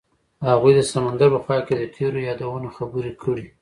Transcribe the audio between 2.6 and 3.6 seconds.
خبرې کړې.